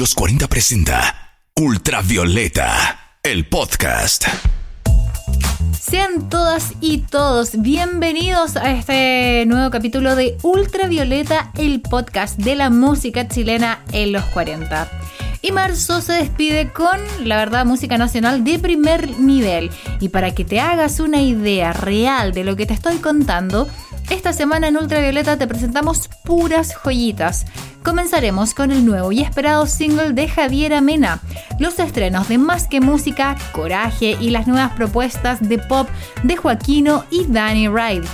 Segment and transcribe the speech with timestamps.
[0.00, 4.24] Los 40 presenta Ultravioleta, el podcast.
[5.78, 12.70] Sean todas y todos bienvenidos a este nuevo capítulo de Ultravioleta, el podcast de la
[12.70, 14.88] música chilena en los 40.
[15.42, 19.70] Y marzo se despide con, la verdad, música nacional de primer nivel.
[20.00, 23.68] Y para que te hagas una idea real de lo que te estoy contando,
[24.10, 27.46] esta semana en Ultravioleta te presentamos puras joyitas.
[27.82, 31.20] Comenzaremos con el nuevo y esperado single de Javier Amena,
[31.58, 35.88] los estrenos de Más que Música, Coraje y las nuevas propuestas de pop
[36.24, 38.06] de Joaquino y Danny Ride.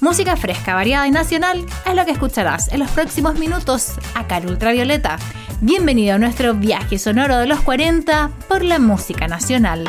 [0.00, 4.48] Música fresca, variada y nacional es lo que escucharás en los próximos minutos acá en
[4.48, 5.18] Ultravioleta.
[5.60, 9.88] Bienvenido a nuestro viaje sonoro de los 40 por la música nacional.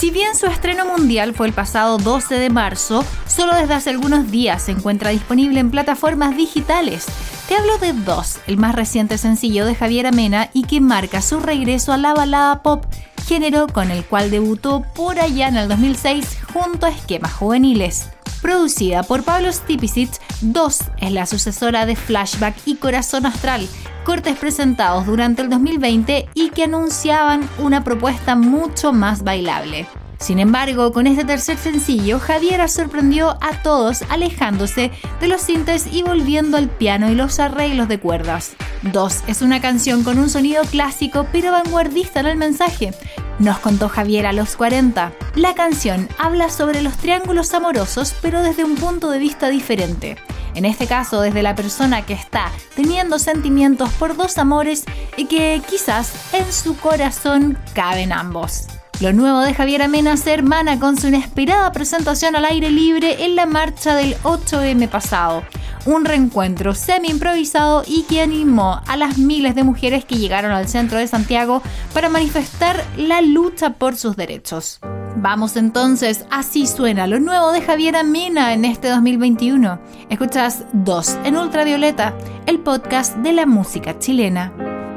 [0.00, 4.30] Si bien su estreno mundial fue el pasado 12 de marzo, solo desde hace algunos
[4.30, 7.04] días se encuentra disponible en plataformas digitales.
[7.46, 11.38] Te hablo de Dos, el más reciente sencillo de Javier Amena y que marca su
[11.38, 12.86] regreso a la balada pop,
[13.28, 18.08] género con el cual debutó por allá en el 2006 junto a Esquemas Juveniles.
[18.40, 23.68] Producida por Pablo Stipicic, 2 es la sucesora de Flashback y Corazón Astral,
[24.04, 29.86] cortes presentados durante el 2020 y que anunciaban una propuesta mucho más bailable.
[30.20, 36.02] Sin embargo, con este tercer sencillo, Javiera sorprendió a todos alejándose de los sintes y
[36.02, 38.52] volviendo al piano y los arreglos de cuerdas.
[38.82, 42.92] 2 es una canción con un sonido clásico pero vanguardista en el mensaje.
[43.38, 45.12] Nos contó Javier a los 40.
[45.36, 50.18] La canción habla sobre los triángulos amorosos pero desde un punto de vista diferente.
[50.54, 54.84] En este caso, desde la persona que está teniendo sentimientos por dos amores
[55.16, 58.66] y que quizás en su corazón caben ambos.
[59.00, 63.34] Lo nuevo de Javier Amena se hermana con su inesperada presentación al aire libre en
[63.34, 65.42] la marcha del 8M pasado.
[65.86, 70.98] Un reencuentro semi-improvisado y que animó a las miles de mujeres que llegaron al centro
[70.98, 71.62] de Santiago
[71.94, 74.80] para manifestar la lucha por sus derechos.
[75.22, 79.78] Vamos entonces, así suena lo nuevo de Javier Amena en este 2021.
[80.08, 82.14] Escuchas 2 en Ultravioleta,
[82.46, 84.50] el podcast de la música chilena.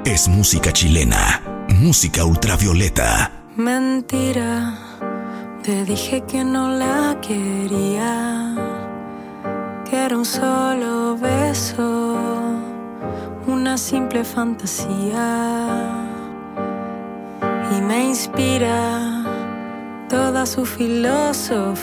[0.06, 3.34] Es música chilena, música ultravioleta.
[3.58, 4.78] Mentira,
[5.62, 8.56] te dije que no la quería,
[9.90, 12.18] que era un solo beso,
[13.46, 15.68] una simple fantasía.
[17.78, 19.23] Y me inspira
[20.14, 21.74] toda su filosofía.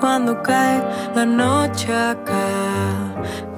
[0.00, 0.80] Cuando cae
[1.16, 2.46] la noche acá,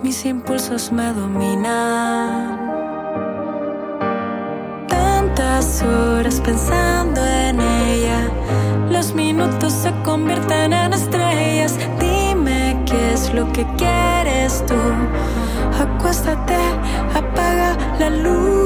[0.03, 2.69] mis impulsos me dominan
[5.82, 8.20] horas pensando en ella.
[8.91, 11.78] Los minutos se convierten en estrellas.
[12.00, 14.80] Dime qué es lo que quieres tú.
[15.82, 16.56] Acuéstate,
[17.15, 18.58] apaga la luz.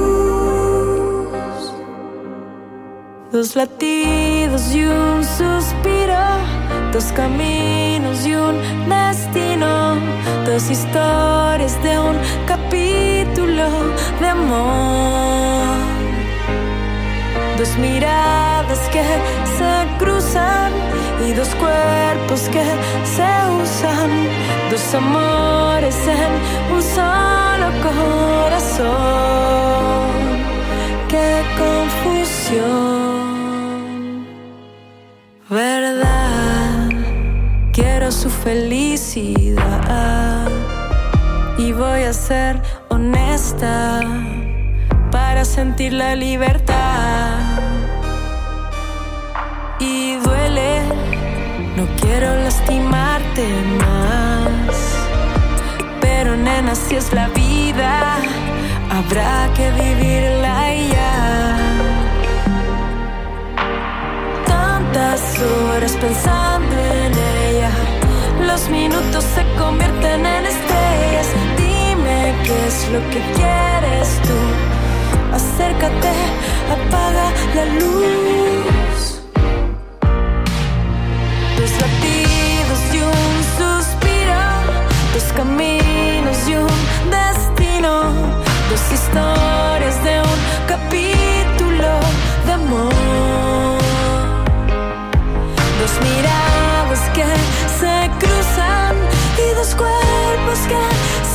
[3.32, 6.22] Dos latidos y un suspiro.
[6.92, 8.56] Dos caminos y un
[8.88, 9.96] destino.
[10.46, 12.16] Dos historias de un
[12.46, 13.66] capítulo
[14.20, 15.22] de amor
[17.62, 19.04] dos miradas que
[19.56, 20.72] se cruzan
[21.26, 22.64] y dos cuerpos que
[23.14, 23.30] se
[23.62, 24.10] usan,
[24.70, 26.32] dos amores en
[26.74, 28.92] un solo corazón.
[31.08, 31.30] Qué
[31.62, 33.01] confusión,
[35.52, 36.88] verdad,
[37.72, 39.62] quiero su felicidad
[41.58, 44.00] y voy a ser honesta
[45.10, 47.60] para sentir la libertad.
[49.78, 50.80] Y duele,
[51.76, 53.46] no quiero lastimarte
[53.78, 54.76] más.
[56.00, 58.16] Pero nena, si es la vida,
[58.90, 60.52] habrá que vivirla.
[64.92, 67.12] Tantas horas pensando en
[67.48, 67.70] ella,
[68.46, 71.28] los minutos se convierten en estrellas.
[71.56, 74.72] Dime qué es lo que quieres tú
[75.32, 76.12] acércate,
[76.70, 79.20] apaga la luz.
[81.56, 84.40] Dos latidos y un suspiro,
[85.14, 86.21] dos caminos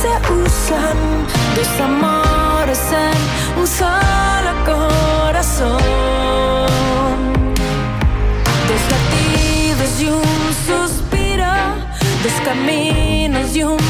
[0.06, 0.96] usan
[1.56, 5.82] dos amores en un solo corazón.
[8.68, 11.52] Dos latidos y un suspiro,
[12.22, 13.87] dos caminos y un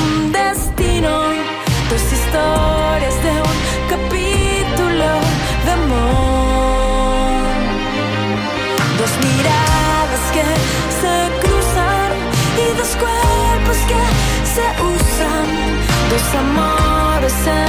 [16.34, 17.68] amores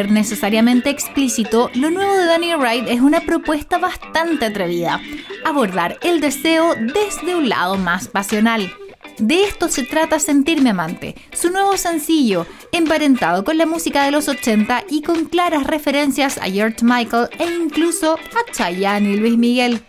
[0.00, 5.00] necesariamente explícito, lo nuevo de Danny Wright es una propuesta bastante atrevida,
[5.44, 8.72] abordar el deseo desde un lado más pasional.
[9.18, 14.28] De esto se trata Sentirme Amante, su nuevo sencillo, emparentado con la música de los
[14.28, 19.82] 80 y con claras referencias a George Michael e incluso a Chayanne y Luis Miguel.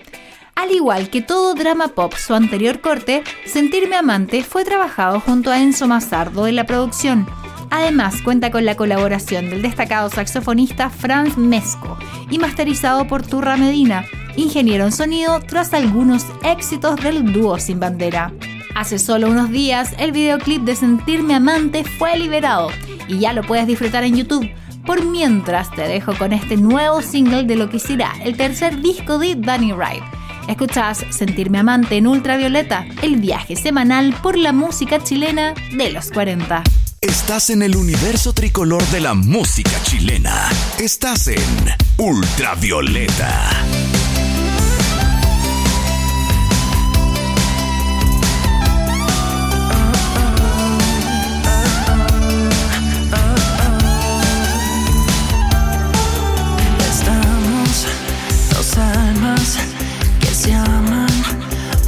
[0.55, 5.61] Al igual que todo drama pop su anterior corte, Sentirme Amante fue trabajado junto a
[5.61, 7.25] Enzo Mazzardo en la producción.
[7.75, 11.97] Además, cuenta con la colaboración del destacado saxofonista Franz Mesco
[12.29, 14.05] y masterizado por Turra Medina,
[14.35, 18.31] ingeniero en sonido tras algunos éxitos del dúo Sin Bandera.
[18.75, 22.69] Hace solo unos días, el videoclip de Sentirme Amante fue liberado
[23.07, 24.47] y ya lo puedes disfrutar en YouTube.
[24.85, 29.17] Por mientras, te dejo con este nuevo single de lo que será el tercer disco
[29.17, 30.03] de Danny Wright.
[30.47, 36.61] Escuchás Sentirme Amante en Ultravioleta, el viaje semanal por la música chilena de los 40.
[37.03, 40.49] Estás en el universo tricolor de la música chilena.
[40.79, 41.37] Estás en
[41.97, 43.49] Ultravioleta.
[56.89, 57.85] Estamos
[58.49, 59.57] dos almas
[60.21, 61.07] que se aman,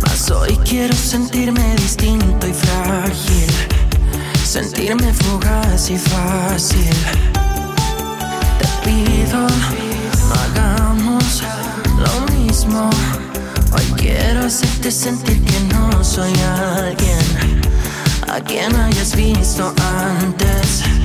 [0.02, 3.54] mas hoy quiero sentirme distinto y frágil,
[4.56, 6.96] sentirme fugaz y fácil.
[8.58, 9.48] Te pido,
[10.34, 11.44] hagamos
[12.00, 12.90] lo mismo.
[13.74, 16.32] Hoy quiero hacerte sentir que no soy
[16.80, 17.62] alguien
[18.30, 19.74] a quien hayas visto
[20.22, 21.05] antes.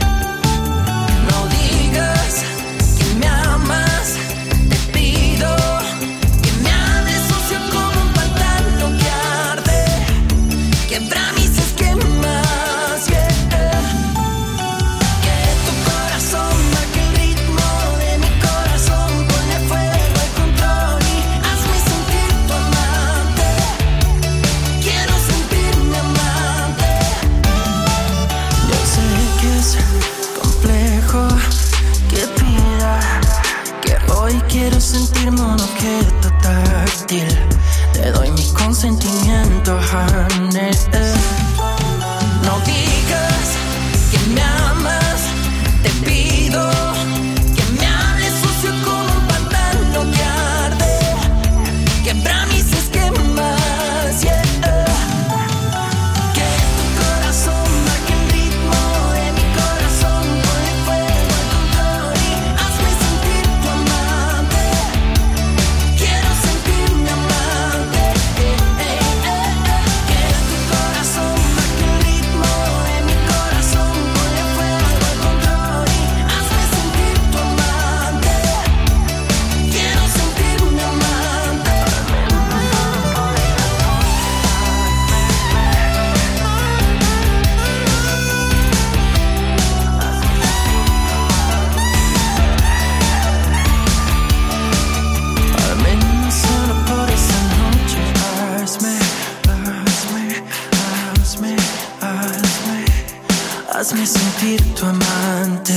[103.80, 105.72] Hazme sentir tu amante.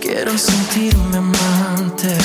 [0.00, 2.16] Quiero sentirme amante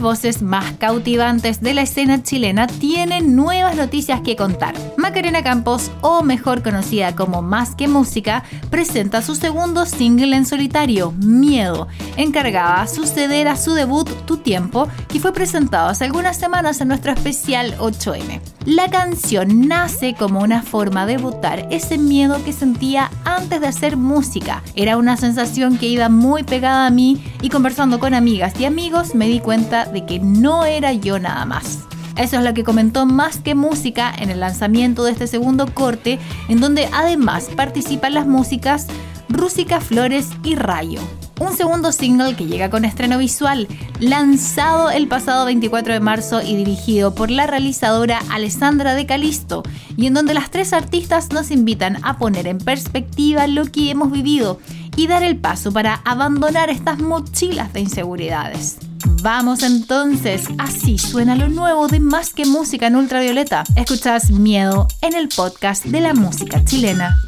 [0.00, 4.74] voces más cautivantes de la escena chilena tienen nuevas noticias que contar.
[4.96, 11.12] Macarena Campos, o mejor conocida como Más que Música, presenta su segundo single en solitario,
[11.12, 16.80] Miedo, encargada a suceder a su debut Tu Tiempo, que fue presentado hace algunas semanas
[16.80, 18.40] en nuestro especial 8M.
[18.66, 23.96] La canción nace como una forma de votar ese miedo que sentía antes de hacer
[23.96, 24.62] música.
[24.74, 29.14] Era una sensación que iba muy pegada a mí y conversando con amigas y amigos
[29.14, 31.80] me di cuenta de que no era yo nada más.
[32.16, 36.18] Eso es lo que comentó Más que Música en el lanzamiento de este segundo corte,
[36.48, 38.86] en donde además participan las músicas
[39.28, 41.00] Rúsica Flores y Rayo
[41.40, 43.66] un segundo single que llega con estreno visual,
[43.98, 49.62] lanzado el pasado 24 de marzo y dirigido por la realizadora Alessandra de Calisto,
[49.96, 54.12] y en donde las tres artistas nos invitan a poner en perspectiva lo que hemos
[54.12, 54.60] vivido
[54.96, 58.89] y dar el paso para abandonar estas mochilas de inseguridades.
[59.22, 63.64] Vamos entonces, así suena lo nuevo de Más que Música en Ultravioleta.
[63.76, 67.20] Escuchas Miedo en el podcast de la música chilena.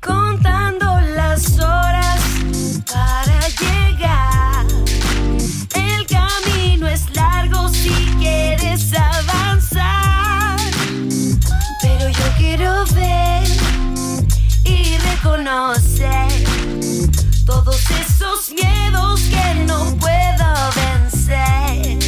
[0.00, 2.20] Contando las horas
[2.92, 4.66] para llegar.
[5.74, 10.58] El camino es largo si quieres avanzar.
[11.80, 13.48] Pero yo quiero ver
[14.64, 16.29] y reconocer
[17.50, 20.48] todos esos miedos que no puedo
[20.80, 21.98] vencer.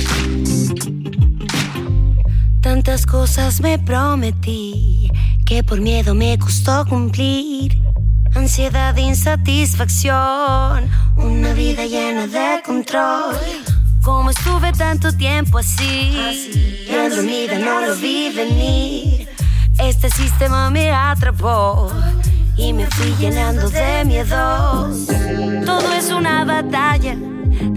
[2.61, 5.11] Tantas cosas me prometí
[5.45, 7.77] que por miedo me costó cumplir
[8.37, 13.37] ansiedad, insatisfacción, una vida llena de control.
[14.03, 16.17] Como estuve tanto tiempo así,
[16.89, 19.29] bien dormida, no lo vi venir.
[19.79, 21.91] Este sistema me atrapó
[22.57, 25.07] y me fui llenando de miedos.
[25.65, 27.17] Todo es una batalla,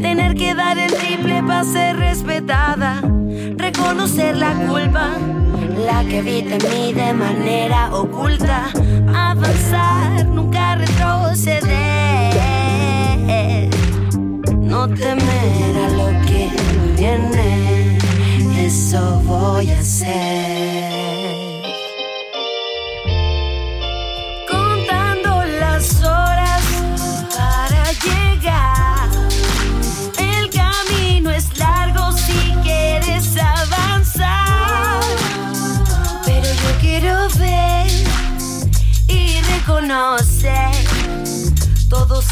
[0.01, 3.01] tener que dar el triple para ser respetada,
[3.57, 5.11] reconocer la culpa
[5.85, 8.71] la que habita en mí de manera oculta.
[9.13, 11.65] Avanzar, nunca retroceder.
[14.59, 16.49] No temer a lo que
[16.97, 17.97] viene,
[18.57, 20.94] eso voy a hacer.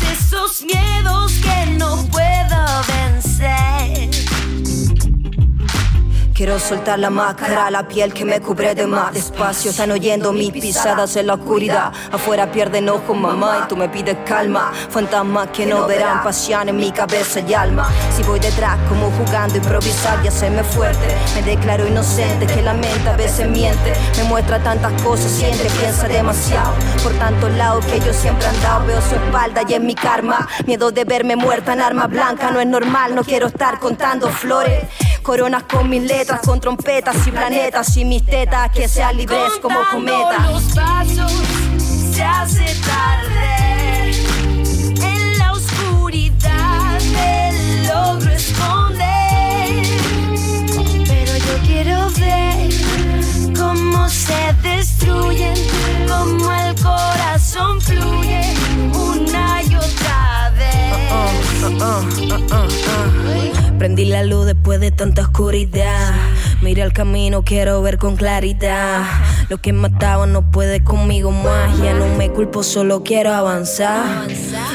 [0.01, 2.05] Esos miedos que no
[6.43, 9.13] Quiero soltar la máscara, la piel que me cubre de más.
[9.13, 11.93] Despacio, están oyendo mis pisadas en la oscuridad.
[12.12, 14.73] Afuera pierden ojos mamá y tú me pides calma.
[14.89, 17.89] Fantasmas que no verán, pasión en mi cabeza y alma.
[18.13, 21.15] Si voy detrás como jugando, improvisar y hacerme fuerte.
[21.33, 23.93] Me declaro inocente, que la mente a veces miente.
[24.17, 26.73] Me muestra tantas cosas, siempre piensa demasiado.
[27.01, 30.45] Por tantos lados que yo siempre andado Veo su espalda y en mi karma.
[30.65, 34.83] Miedo de verme muerta en arma blanca No es normal, no quiero estar contando flores
[35.24, 39.80] Coronas con mis letras, con trompetas y planetas y mis tetas que sean libres como
[39.89, 40.51] cometa.
[40.51, 41.32] los pasos
[42.13, 44.12] se hace tarde.
[45.01, 49.86] En la oscuridad me logro esconder.
[51.08, 52.70] Pero yo quiero ver
[53.58, 55.56] cómo se destruyen,
[56.06, 58.53] cómo el corazón fluye
[58.94, 61.63] una y otra vez.
[61.63, 66.13] Uh, uh, uh, Prendí la luz después de tanta oscuridad.
[66.63, 69.03] Mira el camino, quiero ver con claridad.
[69.50, 71.77] Lo que mataba no puede conmigo más.
[71.79, 74.25] Ya no me culpo, solo quiero avanzar.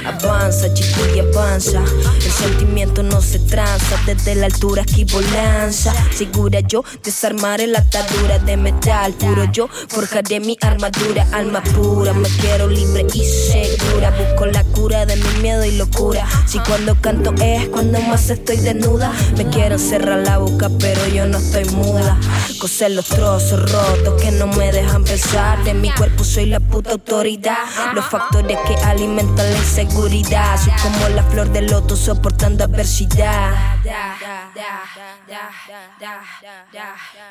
[0.05, 1.83] Avanza, chiquilla, avanza.
[2.15, 3.97] El sentimiento no se tranza.
[4.05, 5.95] Desde la altura esquivo lanza.
[6.13, 9.45] Segura yo, desarmaré la atadura de metal puro.
[9.51, 12.13] Yo forjaré mi armadura, alma pura.
[12.13, 14.11] Me quiero libre y segura.
[14.11, 16.27] Busco la cura de mi miedo y locura.
[16.47, 19.11] Si cuando canto es cuando más estoy desnuda.
[19.39, 22.19] Me quiero cerrar la boca, pero yo no estoy muda.
[22.59, 25.63] Coser los trozos rotos que no me dejan pensar.
[25.65, 27.65] De mi cuerpo soy la puta autoridad.
[27.95, 30.59] Los factores que alimentan la inseguridad.
[30.63, 33.55] Soy como la flor del loto soportando adversidad.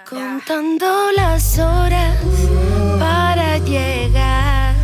[0.09, 2.17] Contando las horas
[2.99, 4.75] para llegar.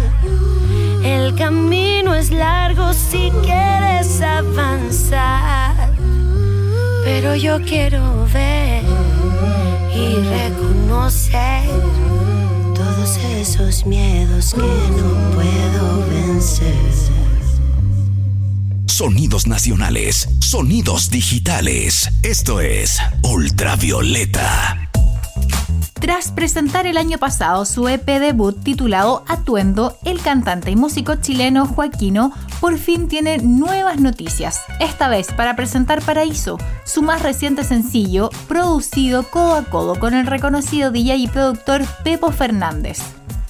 [1.03, 5.91] El camino es largo si quieres avanzar.
[7.03, 8.92] Pero yo quiero ver
[9.95, 11.69] y reconocer
[12.73, 16.73] todos esos miedos que no puedo vencer.
[18.87, 22.09] Sonidos nacionales, sonidos digitales.
[22.21, 24.89] Esto es Ultravioleta.
[25.93, 31.65] Tras presentar el año pasado su EP debut titulado Atuendo, el cantante y músico chileno
[31.65, 32.33] Joaquino
[32.63, 39.23] por fin tiene nuevas noticias, esta vez para presentar Paraíso, su más reciente sencillo, producido
[39.23, 42.99] codo a codo con el reconocido DJ y productor Pepo Fernández.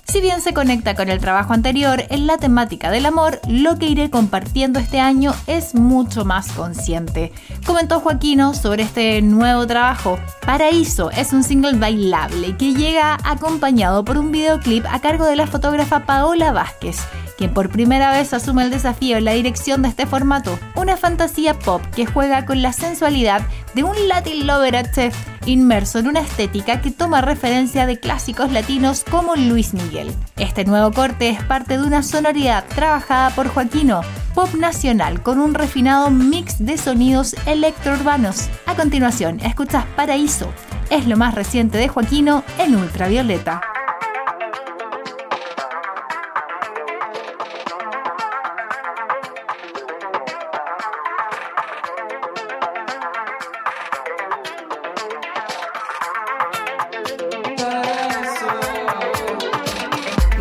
[0.06, 3.86] Si bien se conecta con el trabajo anterior en la temática del amor, lo que
[3.86, 7.32] iré compartiendo este año es mucho más consciente.
[7.68, 10.18] Comentó Joaquino sobre este nuevo trabajo.
[10.44, 15.46] Paraíso es un single bailable que llega acompañado por un videoclip a cargo de la
[15.46, 16.98] fotógrafa Paola Vázquez
[17.38, 21.58] quien por primera vez asume el desafío en la dirección de este formato, una fantasía
[21.58, 23.42] pop que juega con la sensualidad
[23.74, 29.04] de un Latin lover chef inmerso en una estética que toma referencia de clásicos latinos
[29.10, 30.14] como Luis Miguel.
[30.38, 34.02] Este nuevo corte es parte de una sonoridad trabajada por Joaquino,
[34.34, 38.50] pop nacional con un refinado mix de sonidos electrourbanos.
[38.66, 40.52] A continuación, escuchas Paraíso,
[40.90, 43.73] es lo más reciente de Joaquino en Ultravioleta.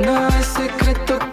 [0.05, 1.32] No es secreto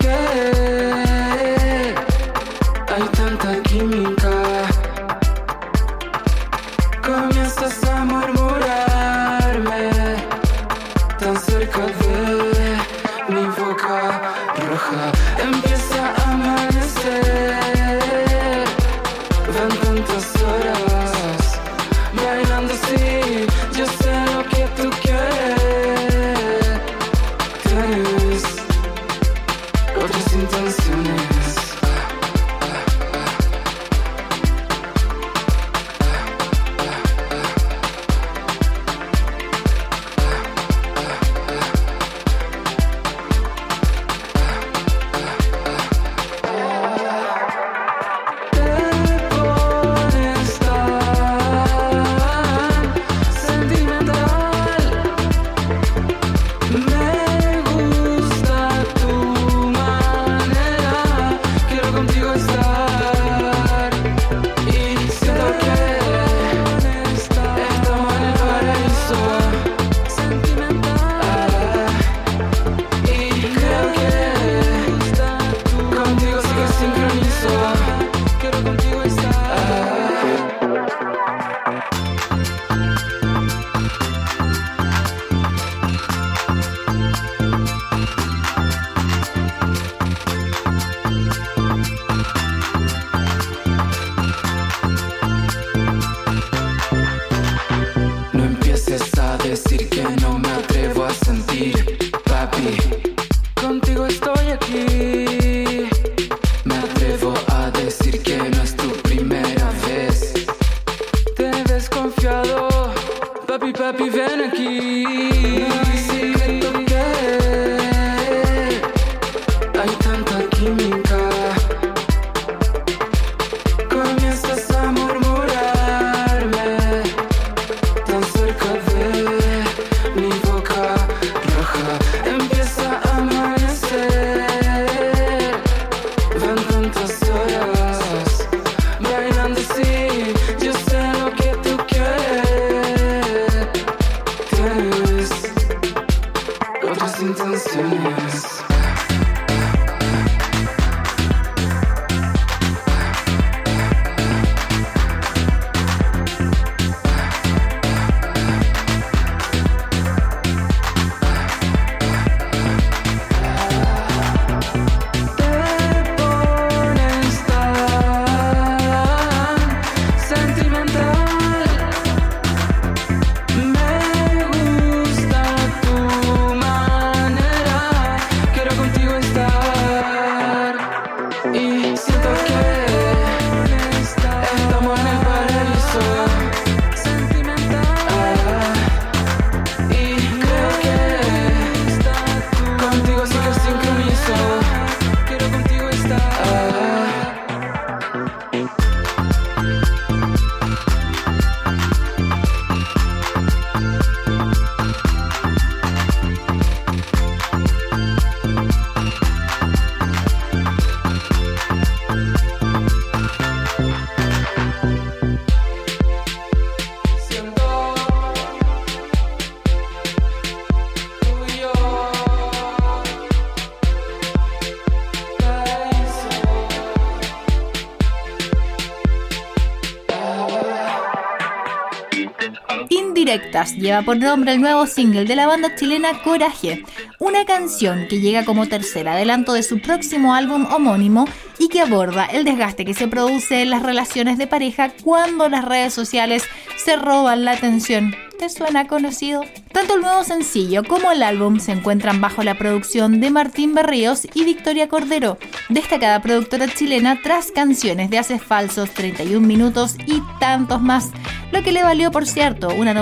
[233.80, 236.84] lleva por nombre el nuevo single de la banda chilena Coraje,
[237.18, 241.26] una canción que llega como tercer adelanto de su próximo álbum homónimo
[241.58, 245.66] y que aborda el desgaste que se produce en las relaciones de pareja cuando las
[245.66, 246.44] redes sociales
[246.78, 248.14] se roban la atención.
[248.40, 249.42] ¿Te suena conocido?
[249.74, 254.26] Tanto el nuevo sencillo como el álbum se encuentran bajo la producción de Martín Berríos
[254.34, 260.82] y Victoria Cordero, destacada productora chilena tras canciones de Haces Falsos, 31 minutos y tantos
[260.82, 261.10] más,
[261.52, 262.94] lo que le valió por cierto una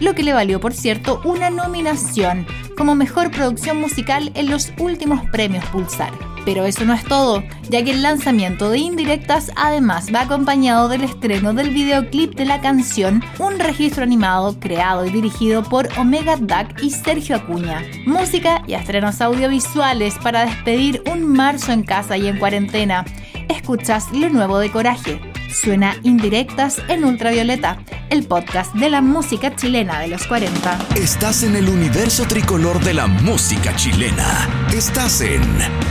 [0.00, 5.22] lo que le valió por cierto una nominación como mejor producción musical en los últimos
[5.30, 6.35] premios Pulsar.
[6.46, 11.02] Pero eso no es todo, ya que el lanzamiento de Indirectas además va acompañado del
[11.02, 16.80] estreno del videoclip de la canción, un registro animado creado y dirigido por Omega Duck
[16.80, 17.82] y Sergio Acuña.
[18.06, 23.04] Música y estrenos audiovisuales para despedir un marzo en casa y en cuarentena.
[23.48, 25.35] Escuchas lo nuevo de Coraje.
[25.60, 27.78] Suena indirectas en ultravioleta,
[28.10, 30.78] el podcast de la música chilena de los 40.
[30.96, 34.46] Estás en el universo tricolor de la música chilena.
[34.70, 35.40] Estás en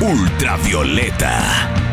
[0.01, 1.84] ultravioleta.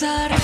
[0.00, 0.39] pensar.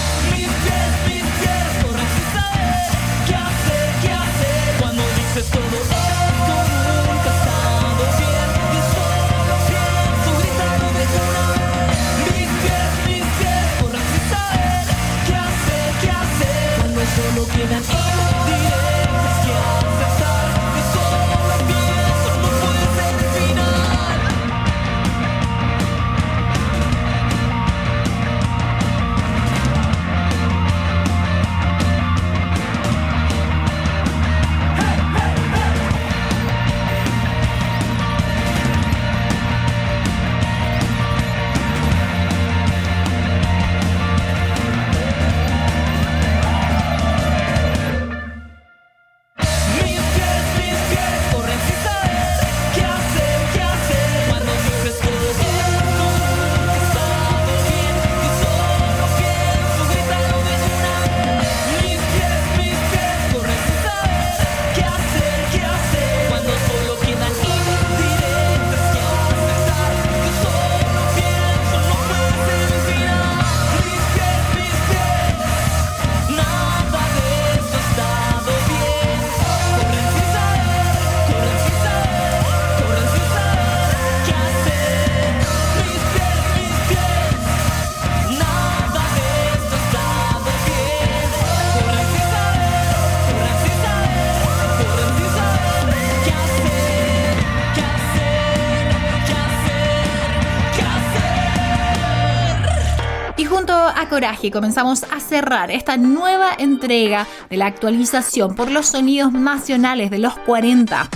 [104.08, 110.18] Coraje comenzamos a cerrar esta nueva entrega de la actualización por los sonidos nacionales de
[110.18, 111.08] los 40.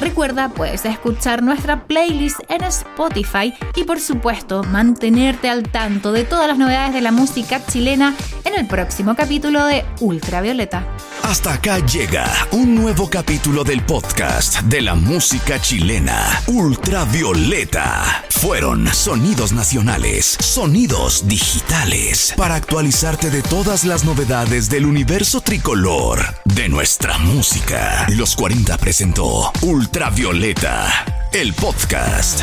[0.00, 6.46] Recuerda, puedes escuchar nuestra playlist en Spotify y por supuesto mantenerte al tanto de todas
[6.46, 10.86] las novedades de la música chilena en el próximo capítulo de Ultravioleta.
[11.22, 18.24] Hasta acá llega un nuevo capítulo del podcast de la música chilena, Ultravioleta.
[18.30, 26.68] Fueron sonidos nacionales, sonidos digitales, para actualizarte de todas las novedades del universo tricolor de
[26.68, 28.06] nuestra música.
[28.08, 29.52] Los 40 presentó
[29.88, 30.86] Ultravioleta,
[31.32, 32.42] el podcast.